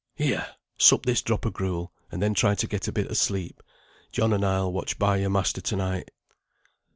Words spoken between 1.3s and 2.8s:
o' gruel, and then try and